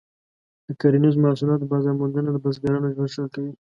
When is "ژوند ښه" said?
2.95-3.25